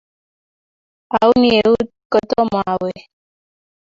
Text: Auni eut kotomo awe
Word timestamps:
Auni 1.21 1.51
eut 1.69 1.87
kotomo 2.13 2.57
awe 2.71 2.91